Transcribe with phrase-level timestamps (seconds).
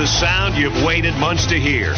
[0.00, 1.92] The sound you've waited months to hear.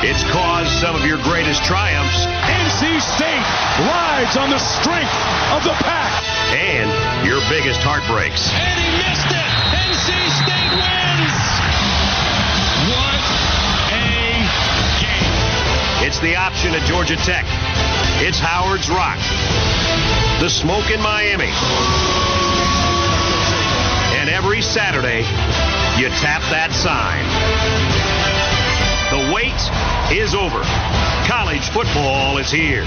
[0.00, 3.44] It's caused some of your greatest triumphs NC State
[3.92, 5.12] rides on the strength
[5.52, 6.16] of the pack.
[6.56, 6.88] and
[7.28, 8.48] your biggest heartbreaks.
[8.56, 9.48] And he missed it.
[9.84, 11.44] NC State wins.
[12.96, 13.20] What
[13.92, 14.40] a
[14.96, 16.08] game.
[16.08, 17.44] It's the option at Georgia Tech.
[18.24, 19.20] It's Howard's Rock.
[20.40, 21.52] The smoke in Miami.
[24.74, 25.22] And every Saturday,
[26.00, 27.24] you tap that sign.
[29.10, 29.52] The wait
[30.16, 30.62] is over.
[31.26, 32.84] College football is here.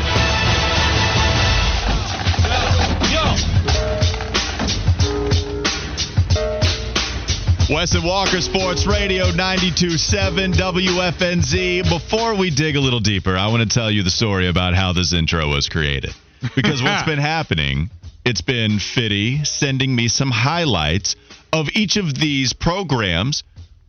[7.69, 11.89] Wes and Walker Sports Radio 92.7 WFNZ.
[11.89, 14.93] Before we dig a little deeper, I want to tell you the story about how
[14.93, 16.13] this intro was created.
[16.55, 17.89] Because what's been happening,
[18.23, 21.15] it's been Fitty sending me some highlights
[21.55, 23.43] of each of these programs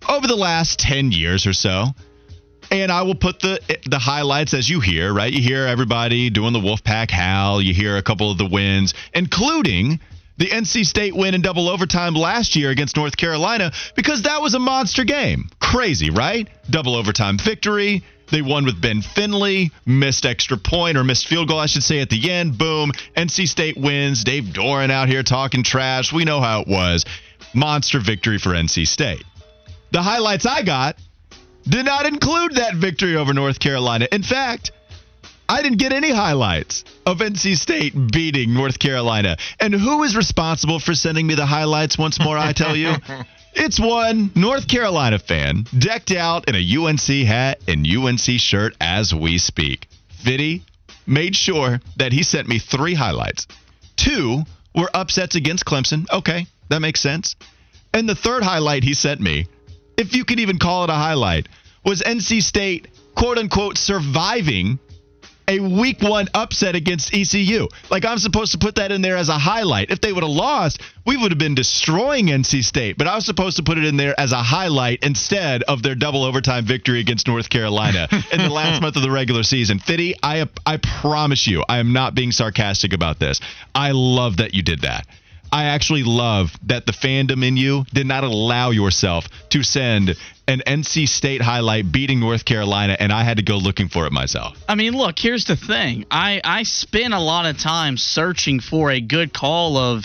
[0.09, 1.86] over the last 10 years or so.
[2.70, 5.33] And I will put the the highlights as you hear, right?
[5.33, 7.62] You hear everybody doing the Wolfpack howl.
[7.62, 10.00] You hear a couple of the wins, including
[10.39, 14.55] the NC State win in double overtime last year against North Carolina, because that was
[14.55, 15.48] a monster game.
[15.61, 16.48] Crazy, right?
[16.69, 18.03] Double overtime victory.
[18.31, 22.00] They won with Ben Finley, missed extra point or missed field goal, I should say,
[22.00, 22.59] at the end.
[22.59, 22.91] Boom.
[23.17, 24.25] NC State wins.
[24.25, 26.12] Dave Doeren out here talking trash.
[26.12, 27.05] We know how it was.
[27.57, 29.25] Monster victory for NC State.
[29.91, 30.97] The highlights I got
[31.67, 34.07] did not include that victory over North Carolina.
[34.12, 34.73] In fact,
[35.49, 39.37] I didn't get any highlights of NC State beating North Carolina.
[39.59, 42.94] And who is responsible for sending me the highlights once more, I tell you?
[43.59, 49.15] It's one North Carolina fan decked out in a UNC hat and UNC shirt as
[49.15, 49.88] we speak.
[50.11, 50.62] Fitty
[51.06, 53.47] made sure that he sent me three highlights.
[53.97, 54.43] Two
[54.75, 56.05] were upsets against Clemson.
[56.12, 57.37] Okay, that makes sense.
[57.93, 59.47] And the third highlight he sent me,
[59.97, 61.49] if you could even call it a highlight,
[61.84, 64.78] was NC State, quote unquote, surviving
[65.49, 67.69] a week one upset against ECU.
[67.91, 69.91] Like I'm supposed to put that in there as a highlight.
[69.91, 72.99] If they would have lost, we would have been destroying NC State.
[72.99, 75.94] But I was supposed to put it in there as a highlight instead of their
[75.94, 79.78] double overtime victory against North Carolina in the last month of the regular season.
[79.78, 83.41] Fitty, I I promise you, I am not being sarcastic about this.
[83.75, 85.06] I love that you did that.
[85.53, 90.17] I actually love that the fandom in you did not allow yourself to send
[90.49, 94.12] an NC State highlight beating North Carolina, and I had to go looking for it
[94.12, 94.56] myself.
[94.69, 96.06] I mean, look, here's the thing.
[96.11, 100.05] I, I spent a lot of time searching for a good call of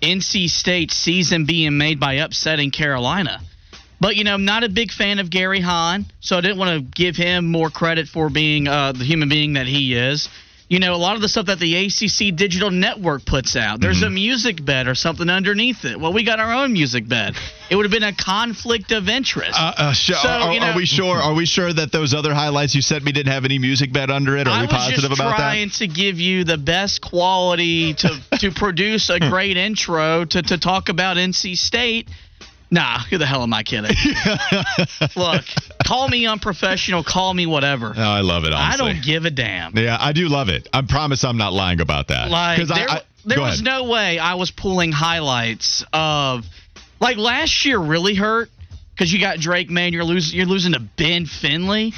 [0.00, 3.40] NC State season being made by upsetting Carolina.
[4.00, 6.78] But, you know, I'm not a big fan of Gary Hahn, so I didn't want
[6.78, 10.28] to give him more credit for being uh, the human being that he is.
[10.74, 14.02] You know, a lot of the stuff that the ACC Digital Network puts out, there's
[14.02, 16.00] a music bed or something underneath it.
[16.00, 17.36] Well, we got our own music bed.
[17.70, 19.52] It would have been a conflict of interest.
[19.56, 21.16] Uh, uh, sh- So, are, you know- are we sure?
[21.16, 24.10] Are we sure that those other highlights you sent me didn't have any music bed
[24.10, 24.48] under it?
[24.48, 25.22] Are we positive about that?
[25.22, 28.08] I was trying to give you the best quality to
[28.40, 32.08] to produce a great intro to, to talk about NC State.
[32.70, 33.94] Nah, who the hell am I kidding?
[35.16, 35.44] Look,
[35.86, 37.94] call me unprofessional, call me whatever.
[37.96, 38.52] Oh, I love it.
[38.52, 39.76] I don't give a damn.
[39.76, 40.68] Yeah, I do love it.
[40.72, 42.30] I promise I'm not lying about that.
[42.30, 43.64] Like 'Cause I- there, I- there was ahead.
[43.64, 46.44] no way I was pulling highlights of
[47.00, 48.50] like last year really hurt
[48.94, 51.92] because you got Drake man you're losing you're losing to Ben Finley.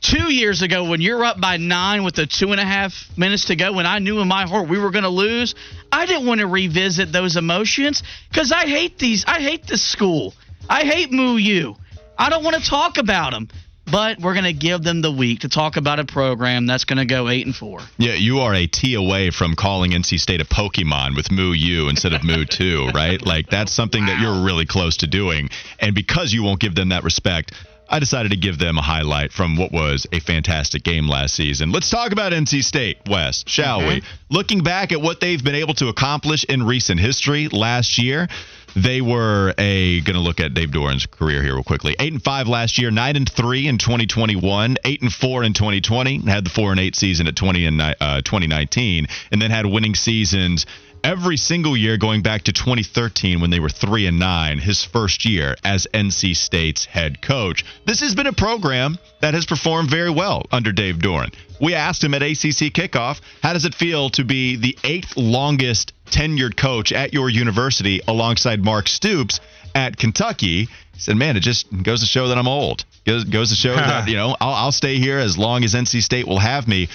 [0.00, 3.46] Two years ago, when you're up by nine with the two and a half minutes
[3.46, 5.54] to go, when I knew in my heart we were going to lose,
[5.92, 9.24] I didn't want to revisit those emotions because I hate these.
[9.26, 10.32] I hate this school.
[10.68, 11.76] I hate Moo U.
[12.16, 13.48] I don't want to talk about them.
[13.90, 16.98] But we're going to give them the week to talk about a program that's going
[16.98, 17.80] to go eight and four.
[17.98, 21.88] Yeah, you are a T away from calling NC State a Pokemon with Moo U
[21.88, 23.20] instead of Moo 2, right?
[23.24, 25.50] Like, that's something that you're really close to doing.
[25.80, 27.52] And because you won't give them that respect,
[27.90, 31.72] I decided to give them a highlight from what was a fantastic game last season.
[31.72, 34.02] Let's talk about NC State, Wes, shall we?
[34.30, 38.28] Looking back at what they've been able to accomplish in recent history last year,
[38.76, 41.96] they were a going to look at Dave Doeren's career here real quickly.
[41.98, 46.30] 8 and 5 last year, 9 and 3 in 2021, 8 and 4 in 2020,
[46.30, 49.96] had the 4 and 8 season at 20 and uh, 2019, and then had winning
[49.96, 50.64] seasons
[51.04, 55.24] every single year going back to 2013 when they were 3 and 9, his first
[55.24, 57.64] year as NC State's head coach.
[57.86, 61.32] This has been a program that has performed very well under Dave Doeren.
[61.60, 65.92] We asked him at ACC kickoff, how does it feel to be the eighth longest
[66.06, 69.40] tenured coach at your university alongside Mark Stoops
[69.74, 70.68] at Kentucky?
[70.94, 72.84] He said, "Man, it just goes to show that I'm old.
[73.06, 76.02] Goes, goes to show that you know I'll, I'll stay here as long as NC
[76.02, 76.88] State will have me."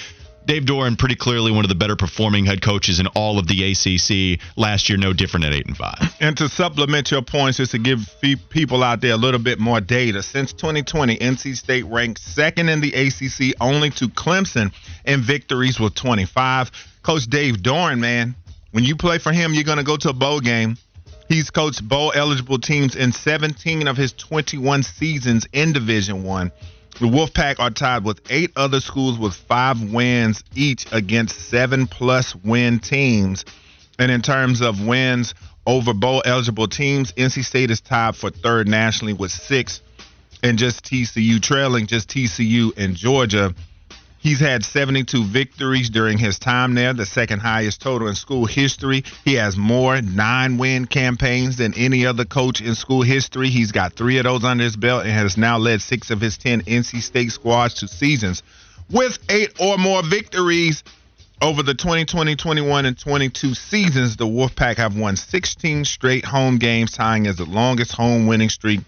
[0.45, 3.71] Dave Doeren, pretty clearly one of the better performing head coaches in all of the
[3.71, 4.97] ACC last year.
[4.97, 6.15] No different at eight and five.
[6.19, 8.15] And to supplement your points, just to give
[8.49, 12.81] people out there a little bit more data, since 2020, NC State ranked second in
[12.81, 14.71] the ACC, only to Clemson
[15.05, 16.71] in victories with 25.
[17.01, 18.35] Coach Dave Doeren, man,
[18.71, 20.77] when you play for him, you're going to go to a bowl game.
[21.27, 26.51] He's coached bowl eligible teams in 17 of his 21 seasons in Division One.
[26.97, 32.33] The Wolfpack are tied with eight other schools with five wins each against seven plus
[32.35, 33.43] win teams.
[33.99, 35.33] And in terms of wins
[35.67, 39.81] over bowl eligible teams, NC State is tied for third nationally with six,
[40.41, 43.53] and just TCU trailing just TCU and Georgia.
[44.25, 49.03] He's had 72 victories during his time there, the second highest total in school history.
[49.23, 53.49] He has more nine win campaigns than any other coach in school history.
[53.49, 56.39] He's got three of those under his belt and has now led six of his
[56.39, 58.41] 10 NC State squads to seasons
[58.89, 60.83] with eight or more victories.
[61.39, 66.93] Over the 2020, 21, and 22 seasons, the Wolfpack have won 16 straight home games,
[66.93, 68.79] tying as the longest home winning streak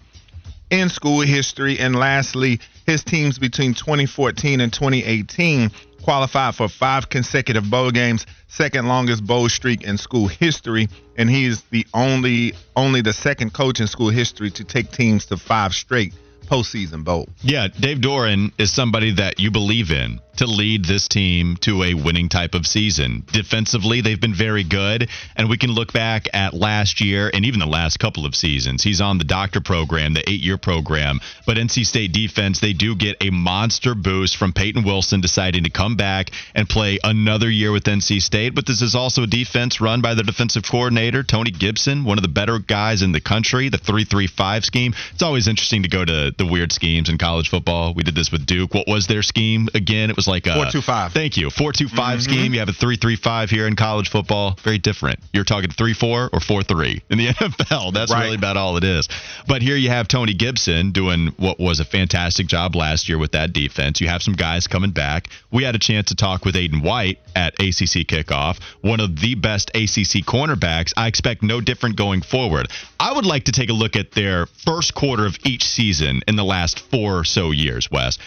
[0.70, 1.78] in school history.
[1.78, 5.70] And lastly, his teams between 2014 and 2018
[6.02, 11.44] qualified for five consecutive bowl games, second longest bowl streak in school history, and he
[11.46, 15.74] is the only only the second coach in school history to take teams to five
[15.74, 16.14] straight
[16.46, 17.28] postseason bowl.
[17.42, 21.94] Yeah, Dave Doeren is somebody that you believe in to lead this team to a
[21.94, 23.24] winning type of season.
[23.32, 27.60] Defensively, they've been very good, and we can look back at last year and even
[27.60, 28.82] the last couple of seasons.
[28.82, 32.94] He's on the doctor program, the eight year program, but NC State defense, they do
[32.94, 37.72] get a monster boost from Peyton Wilson deciding to come back and play another year
[37.72, 38.54] with NC State.
[38.54, 42.22] But this is also a defense run by the defensive coordinator, Tony Gibson, one of
[42.22, 44.94] the better guys in the country, the 3 3 5 scheme.
[45.12, 47.92] It's always interesting to go to the weird schemes in college football.
[47.94, 48.72] We did this with Duke.
[48.72, 50.10] What was their scheme again?
[50.10, 51.12] It was like a four two five.
[51.12, 51.50] Thank you.
[51.50, 52.32] Four two five mm-hmm.
[52.32, 52.52] scheme.
[52.54, 54.56] You have a three three five here in college football.
[54.62, 55.20] Very different.
[55.32, 57.92] You're talking three four or four three in the NFL.
[57.92, 58.24] That's right.
[58.24, 59.08] really about all it is.
[59.46, 63.32] But here you have Tony Gibson doing what was a fantastic job last year with
[63.32, 64.00] that defense.
[64.00, 65.28] You have some guys coming back.
[65.50, 69.34] We had a chance to talk with Aydan White at ACC kickoff, one of the
[69.34, 70.92] best ACC cornerbacks.
[70.96, 72.68] I expect no different going forward.
[73.00, 76.36] I would like to take a look at their first quarter of each season in
[76.36, 78.18] the last four or so years, Wes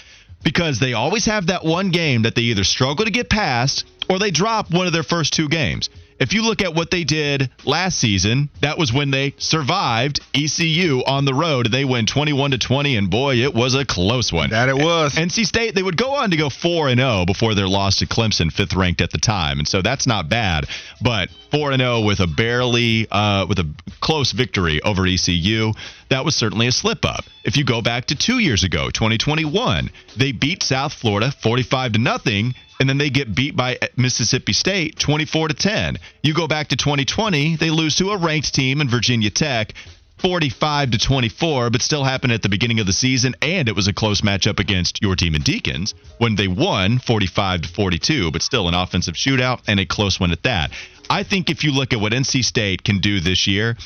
[0.43, 4.19] because they always have that one game that they either struggle to get past or
[4.19, 5.89] they drop one of their first two games.
[6.21, 11.01] If you look at what they did last season, that was when they survived ECU
[11.03, 11.71] on the road.
[11.71, 14.51] They win 21 to 20 and boy, it was a close one.
[14.51, 15.15] That it was.
[15.15, 18.05] NC State they would go on to go 4 and 0 before their loss to
[18.05, 19.57] Clemson, fifth ranked at the time.
[19.57, 20.67] And so that's not bad,
[21.01, 23.67] but 4 and 0 with a barely uh, with a
[23.99, 25.73] close victory over ECU,
[26.09, 27.25] that was certainly a slip up.
[27.43, 31.99] If you go back to 2 years ago, 2021, they beat South Florida 45 to
[31.99, 35.99] nothing and then they get beat by Mississippi State 24 to 10.
[36.23, 39.75] You go back to 2020, they lose to a ranked team in Virginia Tech
[40.17, 43.87] 45 to 24, but still happened at the beginning of the season and it was
[43.87, 48.67] a close matchup against your Demon Deacons when they won 45 to 42, but still
[48.67, 50.71] an offensive shootout and a close one at that.
[51.07, 53.77] I think if you look at what NC State can do this year,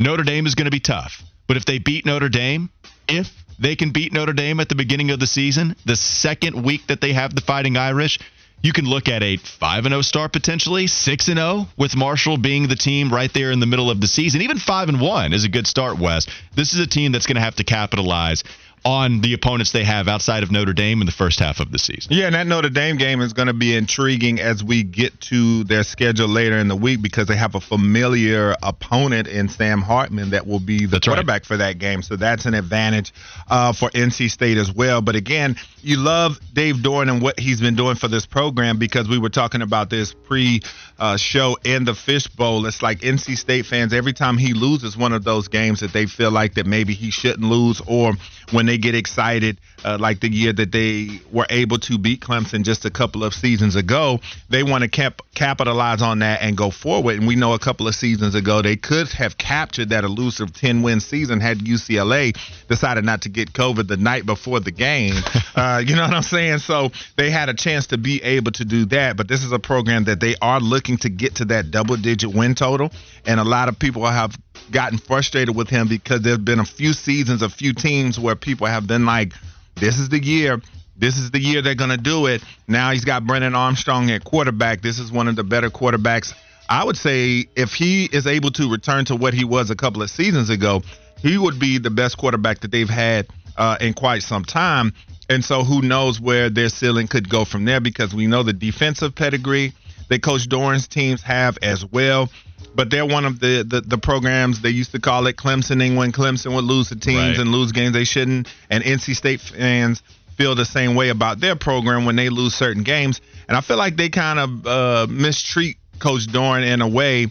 [0.00, 1.22] Notre Dame is going to be tough.
[1.46, 2.68] But if they beat Notre Dame,
[3.06, 3.30] if
[3.60, 7.00] they can beat Notre Dame at the beginning of the season, the second week that
[7.00, 8.18] they have the Fighting Irish,
[8.62, 12.36] you can look at a 5 and 0 start potentially, 6 and 0 with Marshall
[12.36, 14.42] being the team right there in the middle of the season.
[14.42, 16.26] Even 5 and 1 is a good start, Wes.
[16.54, 18.44] This is a team that's going to have to capitalize
[18.84, 21.78] on the opponents they have outside of Notre Dame in the first half of the
[21.78, 22.12] season.
[22.12, 25.64] Yeah, and that Notre Dame game is going to be intriguing as we get to
[25.64, 30.30] their schedule later in the week because they have a familiar opponent in Sam Hartman
[30.30, 31.46] that will be the that's quarterback right.
[31.46, 32.02] for that game.
[32.02, 33.12] So that's an advantage
[33.48, 35.02] uh, for NC State as well.
[35.02, 39.08] But again, you love Dave Doeren and what he's been doing for this program because
[39.08, 40.62] we were talking about this pre
[40.98, 42.64] uh, show in the Fishbowl.
[42.64, 46.06] It's like NC State fans, every time he loses one of those games that they
[46.06, 48.14] feel like that maybe he shouldn't lose or
[48.52, 52.62] when they get excited, uh, like the year that they were able to beat Clemson
[52.62, 54.20] just a couple of seasons ago.
[54.48, 57.16] They want to cap- capitalize on that and go forward.
[57.16, 60.82] And we know a couple of seasons ago they could have captured that elusive 10
[60.82, 62.36] win season had UCLA
[62.68, 65.14] decided not to get COVID the night before the game.
[65.56, 66.58] uh, you know what I'm saying?
[66.58, 69.16] So they had a chance to be able to do that.
[69.16, 72.32] But this is a program that they are looking to get to that double digit
[72.32, 72.92] win total.
[73.26, 74.36] And a lot of people have
[74.70, 78.66] gotten frustrated with him because there's been a few seasons, a few teams where people
[78.66, 79.32] have been like,
[79.76, 80.60] this is the year.
[80.96, 82.42] This is the year they're going to do it.
[82.68, 84.82] Now he's got Brennan Armstrong at quarterback.
[84.82, 86.34] This is one of the better quarterbacks.
[86.68, 90.02] I would say if he is able to return to what he was a couple
[90.02, 90.82] of seasons ago,
[91.18, 94.92] he would be the best quarterback that they've had uh, in quite some time.
[95.28, 98.52] And so who knows where their ceiling could go from there because we know the
[98.52, 99.72] defensive pedigree
[100.08, 102.28] that Coach Doeren's teams have as well
[102.74, 106.12] but they're one of the, the, the programs they used to call it Clemsoning when
[106.12, 107.38] Clemson would lose to teams Right.
[107.38, 108.48] and lose games they shouldn't.
[108.70, 110.02] And NC State fans
[110.36, 113.20] feel the same way about their program when they lose certain games.
[113.48, 117.26] And I feel like they kind of uh, mistreat Coach Doeren in a way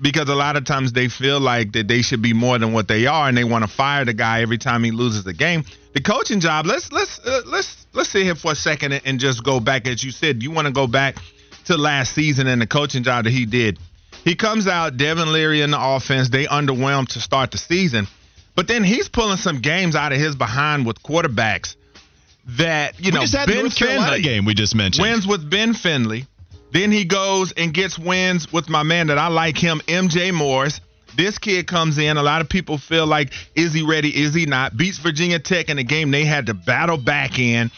[0.00, 2.88] because a lot of times they feel like that they should be more than what
[2.88, 5.64] they are, and they want to fire the guy every time he loses a game.
[5.94, 6.66] The coaching job.
[6.66, 9.86] Let's let's uh, let's let's sit here for a second and, and just go back.
[9.86, 11.16] As you said, you want to go back
[11.66, 13.78] to last season and the coaching job that he did.
[14.24, 16.28] He comes out, Devin Leary in the offense.
[16.28, 18.06] They underwhelmed to start the season,
[18.54, 21.74] but then he's pulling some games out of his behind with quarterbacks
[22.58, 25.02] that you we know Ben Finley game we just mentioned.
[25.02, 26.26] wins with Ben Finley.
[26.72, 30.80] Then he goes and gets wins with my man that I like him, MJ Morris.
[31.14, 32.16] This kid comes in.
[32.16, 34.08] A lot of people feel like, is he ready?
[34.08, 34.74] Is he not?
[34.74, 37.70] Beats Virginia Tech in a game they had to battle back in.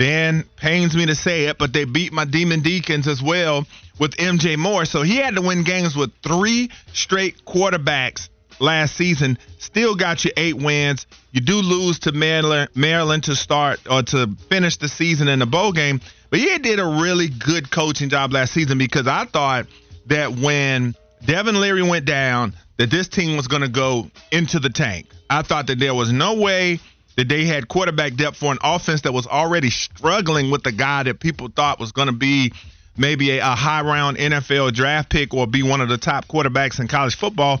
[0.00, 3.66] Then pains me to say it, but they beat my Demon Deacons as well
[3.98, 4.88] with MJ Morris.
[4.88, 8.30] So he had to win games with three straight quarterbacks
[8.60, 9.36] last season.
[9.58, 11.06] Still got you eight wins.
[11.32, 15.46] You do lose to Maryland, Maryland to start or to finish the season in the
[15.46, 16.00] bowl game.
[16.30, 19.66] But he did a really good coaching job last season because I thought
[20.06, 20.94] that when
[21.26, 25.08] Devin Leary went down, that this team was going to go into the tank.
[25.28, 26.80] I thought that there was no way
[27.20, 31.02] that they had quarterback depth for an offense that was already struggling with the guy
[31.02, 32.50] that people thought was going to be
[32.96, 36.80] maybe a, a high round NFL draft pick or be one of the top quarterbacks
[36.80, 37.60] in college football.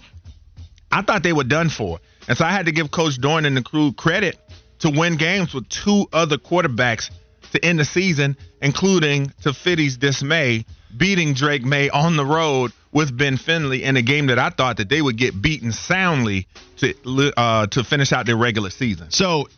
[0.90, 2.00] I thought they were done for.
[2.26, 4.38] And so I had to give Coach Doeren and the crew credit
[4.78, 7.10] to win games with two other quarterbacks
[7.52, 10.64] to end the season, including to Fitty's dismay,
[10.96, 14.78] beating Drake Maye on the road with Ben Finley in a game that I thought
[14.78, 16.46] that they would get beaten soundly
[16.78, 19.10] to uh, to finish out their regular season.
[19.10, 19.48] So,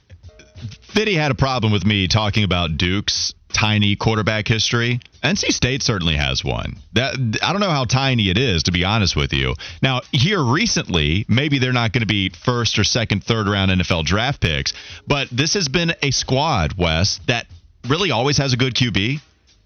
[0.82, 5.00] Fitty had a problem with me talking about Duke's tiny quarterback history.
[5.22, 6.76] NC State certainly has one.
[6.94, 9.54] That I don't know how tiny it is, to be honest with you.
[9.82, 14.04] Now, here recently, maybe they're not going to be first or second, third round NFL
[14.04, 14.72] draft picks,
[15.06, 17.46] but this has been a squad, Wes, that
[17.88, 19.20] really always has a good QB.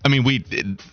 [0.04, 0.44] I mean, we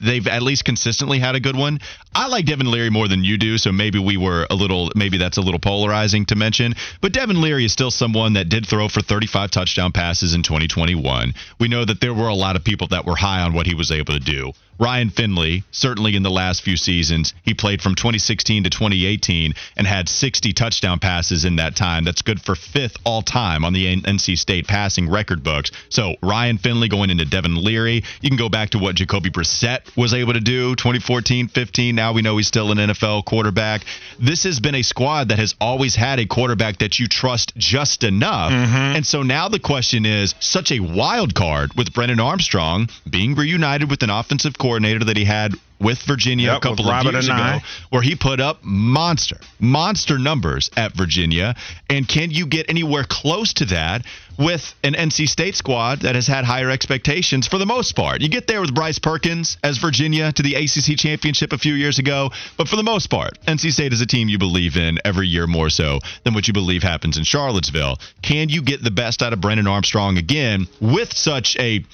[0.02, 1.80] they've at least consistently had a good one.
[2.16, 5.18] I like Devin Leary more than you do, so maybe we were a little maybe
[5.18, 6.74] that's a little polarizing to mention.
[7.00, 11.34] But Devin Leary is still someone that did throw for 35 touchdown passes in 2021.
[11.60, 13.76] We know that there were a lot of people that were high on what he
[13.76, 14.54] was able to do.
[14.80, 19.88] Ryan Finley, certainly in the last few seasons, he played from 2016 to 2018 and
[19.88, 22.04] had 60 touchdown passes in that time.
[22.04, 25.72] That's good for fifth all time on the NC State passing record books.
[25.90, 28.04] So Ryan Finley going into Devin Leary.
[28.22, 31.94] You can go back to what Jacoby Brissett was able to do 2014 15.
[31.94, 33.84] Now we know he's still an NFL quarterback.
[34.18, 38.06] This has been a squad that has always had a quarterback that you trust just
[38.06, 38.52] enough.
[38.52, 38.96] Mm-hmm.
[38.96, 43.90] And so now the question is such a wild card with Brennan Armstrong being reunited
[43.90, 47.60] with an offensive coordinator that he had with Virginia Yep, a couple of years ago,
[47.90, 51.56] where he put up monster, monster numbers at Virginia.
[51.90, 54.06] And can you get anywhere close to that
[54.40, 58.22] with an NC State squad that has had higher expectations for the most part?
[58.22, 62.00] You get there with Bryce Perkins as Virginia to the ACC championship a few years
[62.00, 65.28] ago, but for the most part, NC State is a team you believe in every
[65.28, 67.98] year more so than what you believe happens in Charlottesville.
[68.22, 71.86] Can you get the best out of Brennan Armstrong again with such a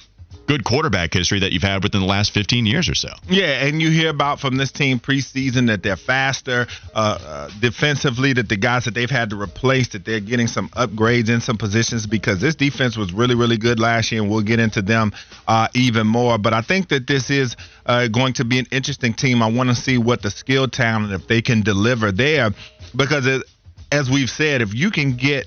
[0.50, 3.08] good quarterback history that you've had within the last 15 years or so?
[3.28, 8.32] Yeah, and you hear about from this team preseason that they're faster uh, uh, defensively,
[8.32, 11.56] that the guys that they've had to replace, that they're getting some upgrades in some
[11.56, 15.12] positions because this defense was really, really good last year, and we'll get into them
[15.46, 16.36] uh, even more.
[16.36, 17.54] But I think that this is
[17.86, 19.44] uh, going to be an interesting team.
[19.44, 22.50] I want to see what the skill talent, if they can deliver there,
[22.96, 23.44] because it,
[23.92, 25.46] as we've said, if you can get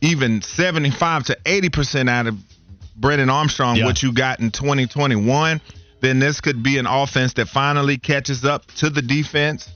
[0.00, 2.36] even 75 to 80 percent out of
[2.96, 3.84] Brennan Armstrong, Yeah.
[3.86, 5.60] what you got in 2021,
[6.00, 9.68] then this could be an offense that finally catches up to the defense.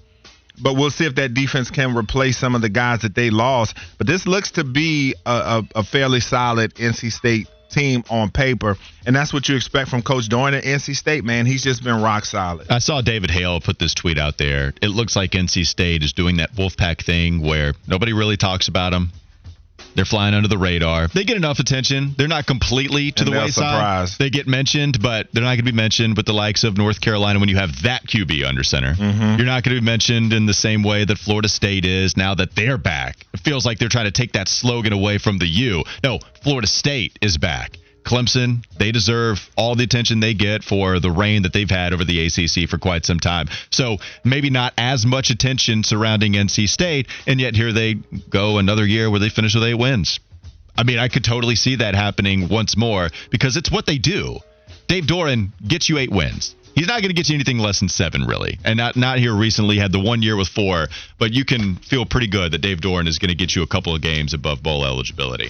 [0.59, 3.77] but we'll see if that defense can replace some of the guys that they lost.
[3.99, 8.79] But this looks to be a, a, a fairly solid NC State team on paper,
[9.05, 11.25] and that's what you expect from Coach Doeren at NC State.
[11.25, 12.69] Man, he's just been rock solid.
[12.71, 14.73] I saw David Hale put this tweet out there.
[14.81, 18.93] It looks like NC State is doing that Wolfpack thing where nobody really talks about
[18.93, 19.13] them.
[19.97, 21.09] They're flying under the radar.
[21.09, 22.15] They get enough attention.
[22.17, 24.09] They're not completely to And the wayside.
[24.19, 27.01] They get mentioned, but they're not going to be mentioned with the likes of North
[27.01, 28.95] Carolina when you have that QB under center.
[28.95, 29.37] Mm-hmm.
[29.37, 32.35] You're not going to be mentioned in the same way that Florida State is now
[32.35, 33.17] that they're back.
[33.33, 35.85] It feels like they're trying to take that slogan away from the U.
[36.05, 37.79] No, Florida State is back.
[38.07, 42.05] Clemson, they deserve all the attention they get for the reign that they've had over
[42.05, 43.49] the ACC for quite some time.
[43.71, 48.87] So maybe not as much attention surrounding NC State, and yet here they go another
[48.87, 50.21] year where they finish with eight wins.
[50.79, 54.39] I mean, I could totally see that happening once more because it's what they do.
[54.89, 56.55] Dave Doeren gets you eight wins.
[56.77, 58.59] He's not going to get you anything less than seven, really.
[58.63, 62.05] And not not here recently had the one year with four, but you can feel
[62.05, 64.63] pretty good that Dave Doeren is going to get you a couple of games above
[64.63, 65.49] bowl eligibility.